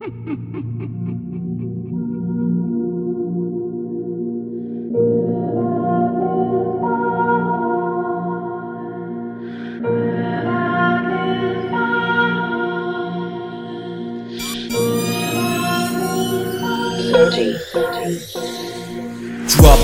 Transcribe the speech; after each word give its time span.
Drop 0.00 0.08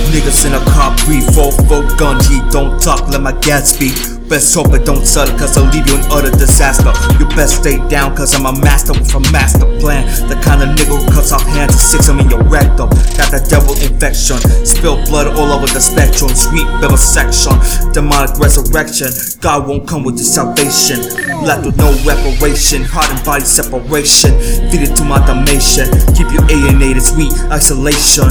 niggas 0.08 0.46
in 0.46 0.54
a 0.54 0.64
car, 0.64 0.96
breathe, 1.04 1.28
4 1.34 1.52
gun, 1.98 2.18
he 2.24 2.40
don't 2.50 2.80
talk, 2.80 3.06
let 3.10 3.20
my 3.20 3.32
gas 3.40 3.74
speak. 3.74 4.15
Best 4.28 4.54
hope 4.54 4.74
it 4.74 4.84
don't 4.84 5.06
sell 5.06 5.28
cause 5.38 5.56
I'll 5.56 5.70
leave 5.70 5.86
you 5.86 5.94
in 5.94 6.02
utter 6.10 6.34
disaster. 6.34 6.90
You 7.20 7.28
best 7.38 7.62
stay 7.62 7.78
down 7.88 8.16
cause 8.16 8.34
I'm 8.34 8.44
a 8.44 8.52
master 8.60 8.92
with 8.92 9.14
a 9.14 9.20
master 9.30 9.66
plan. 9.78 10.02
The 10.28 10.34
kind 10.42 10.66
of 10.66 10.74
nigga 10.74 10.98
who 10.98 11.06
cuts 11.14 11.30
off 11.30 11.46
hands 11.46 11.72
and 11.72 11.80
sticks 11.80 12.08
them 12.08 12.18
in 12.18 12.28
your 12.28 12.42
rectum. 12.76 12.88
Got 13.16 13.30
that 13.32 13.48
devil 13.48 13.74
infection, 13.80 14.38
spill 14.64 15.02
blood 15.06 15.26
all 15.36 15.52
over 15.52 15.66
the 15.66 15.80
spectrum. 15.80 16.30
Sweet 16.30 16.66
vivisection, 16.80 17.52
demonic 17.92 18.36
resurrection. 18.38 19.08
God 19.40 19.66
won't 19.66 19.88
come 19.88 20.04
with 20.04 20.16
your 20.16 20.26
salvation. 20.26 21.00
Left 21.44 21.64
with 21.64 21.76
no 21.76 21.92
reparation, 22.04 22.84
heart 22.84 23.10
and 23.10 23.24
body 23.24 23.44
separation. 23.44 24.32
Feed 24.70 24.82
it 24.82 24.96
to 24.96 25.04
my 25.04 25.24
damnation, 25.26 25.88
keep 26.14 26.28
you 26.32 26.40
alienated, 26.48 27.02
sweet 27.02 27.32
isolation. 27.50 28.28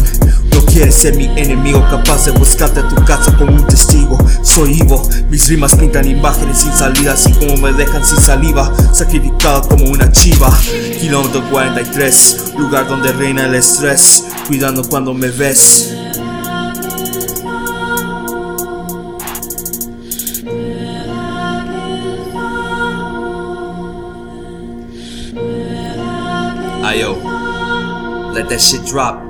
No 0.51 0.61
quieres 0.61 0.95
ser 0.95 1.15
mi 1.15 1.25
enemigo, 1.25 1.81
capaz 1.89 2.25
de 2.25 2.31
buscarte 2.31 2.79
a 2.79 2.87
tu 2.87 2.95
casa 3.03 3.35
como 3.37 3.51
un 3.51 3.67
testigo. 3.67 4.17
Soy 4.41 4.79
Ivo, 4.79 5.07
mis 5.29 5.47
rimas 5.47 5.75
pintan 5.75 6.07
imágenes 6.07 6.59
sin 6.59 6.71
salida, 6.71 7.13
así 7.13 7.31
como 7.33 7.57
me 7.57 7.73
dejan 7.73 8.05
sin 8.05 8.19
saliva, 8.19 8.71
sacrificado 8.93 9.67
como 9.67 9.85
una 9.85 10.11
chiva. 10.11 10.57
Kilómetro 10.99 11.43
43, 11.49 12.53
lugar 12.57 12.87
donde 12.87 13.11
reina 13.11 13.45
el 13.45 13.55
estrés, 13.55 14.25
cuidando 14.47 14.83
cuando 14.87 15.13
me 15.13 15.29
ves. 15.29 15.93
Ayo, 26.83 27.17
let 28.33 28.47
that 28.49 28.61
shit 28.61 28.85
drop. 28.85 29.21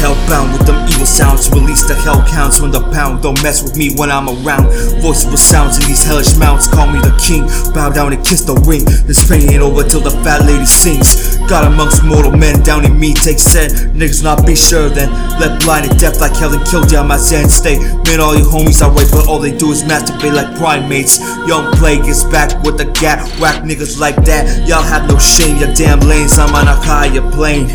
Hellbound 0.00 0.50
with 0.58 0.66
them 0.66 0.74
evil 0.88 1.06
sounds, 1.06 1.48
release 1.50 1.86
the 1.86 1.94
hell 1.94 2.26
counts 2.26 2.60
when 2.60 2.72
the 2.72 2.80
pound. 2.90 3.22
Don't 3.22 3.40
mess 3.40 3.62
with 3.62 3.76
me 3.76 3.94
when 3.94 4.10
I'm 4.10 4.28
around. 4.28 4.66
Voices 5.00 5.30
with 5.30 5.38
sounds 5.38 5.78
in 5.78 5.86
these 5.86 6.02
hellish 6.02 6.34
mounts, 6.36 6.66
call 6.66 6.90
me 6.90 6.98
the 6.98 7.14
king. 7.22 7.46
Bow 7.72 7.90
down 7.90 8.12
and 8.12 8.24
kiss 8.26 8.42
the 8.42 8.54
ring. 8.66 8.82
This 9.06 9.22
pain 9.28 9.48
ain't 9.48 9.62
over 9.62 9.84
till 9.84 10.00
the 10.00 10.10
fat 10.24 10.44
lady 10.44 10.66
sings. 10.66 11.31
God 11.48 11.72
amongst 11.72 12.04
mortal 12.04 12.32
men, 12.32 12.62
down 12.62 12.84
in 12.84 12.98
me 12.98 13.14
take 13.14 13.38
set. 13.38 13.70
Niggas 13.92 14.22
not 14.22 14.46
be 14.46 14.56
sure 14.56 14.88
then. 14.88 15.10
Let 15.38 15.60
blinded 15.62 15.98
death 15.98 16.20
like 16.20 16.36
hell 16.36 16.52
and 16.52 16.64
kill 16.66 16.84
down 16.84 17.08
my 17.08 17.16
zen 17.16 17.48
state. 17.48 17.78
Man, 18.06 18.20
all 18.20 18.36
your 18.36 18.46
homies 18.46 18.84
are 18.84 18.90
right, 18.90 19.08
but 19.10 19.28
all 19.28 19.38
they 19.38 19.56
do 19.56 19.70
is 19.70 19.82
masturbate 19.82 20.34
like 20.34 20.56
primates. 20.56 21.18
Young 21.46 21.72
plague 21.72 22.06
is 22.06 22.24
back 22.24 22.62
with 22.62 22.78
the 22.78 22.86
gat, 23.00 23.20
whack 23.40 23.62
niggas 23.62 23.98
like 23.98 24.16
that. 24.24 24.68
Y'all 24.68 24.82
have 24.82 25.08
no 25.08 25.18
shame, 25.18 25.58
your 25.58 25.72
damn 25.74 26.00
lanes. 26.00 26.38
I'm 26.38 26.54
on 26.54 26.68
a 26.68 26.74
higher 26.74 27.22
plane. 27.32 27.68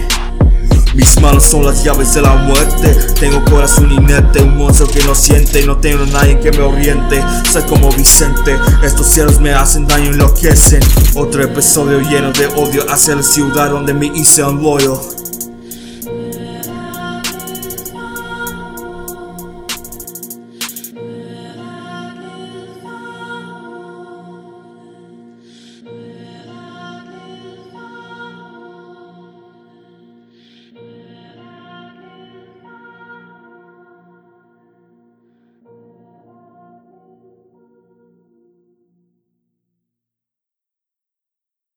Mis 0.98 1.22
manos 1.22 1.44
son 1.46 1.64
las 1.64 1.84
llaves 1.84 2.16
de 2.16 2.24
la 2.24 2.34
muerte. 2.34 2.92
Tengo 3.20 3.46
corazón 3.46 3.92
inerte, 3.92 4.42
un 4.42 4.58
monstruo 4.58 4.90
que 4.90 5.04
no 5.04 5.14
siente. 5.14 5.64
No 5.64 5.78
tengo 5.78 6.08
nadie 6.08 6.40
que 6.40 6.52
me 6.52 6.64
oriente. 6.64 7.24
Soy 7.54 7.62
como 7.70 7.92
Vicente. 7.92 8.58
Estos 8.82 9.06
cielos 9.06 9.40
me 9.40 9.54
hacen 9.54 9.88
daño, 9.88 10.10
enloquecen. 10.10 10.82
Otro 11.14 11.44
episodio 11.44 12.00
lleno 12.00 12.32
de 12.32 12.48
odio 12.48 12.84
hacia 12.92 13.14
la 13.14 13.22
ciudad 13.22 13.70
donde 13.70 13.94
me 13.94 14.08
hice 14.08 14.44
un 14.44 14.64
loyo. 14.64 15.00